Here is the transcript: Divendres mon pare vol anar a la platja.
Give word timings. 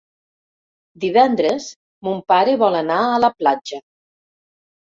Divendres 1.03 1.67
mon 2.09 2.23
pare 2.33 2.57
vol 2.65 2.79
anar 2.81 2.99
a 3.13 3.23
la 3.27 3.33
platja. 3.43 3.83